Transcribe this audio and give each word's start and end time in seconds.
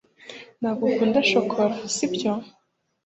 Ntabwo 0.59 0.83
ukunda 0.89 1.19
shokora 1.29 1.69
sibyo 1.95 2.31